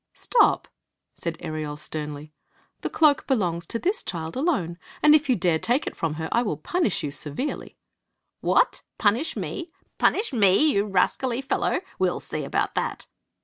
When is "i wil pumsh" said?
6.31-7.03